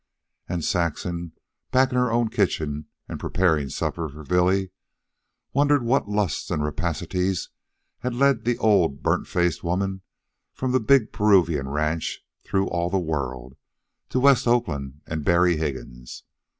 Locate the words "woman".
9.63-10.01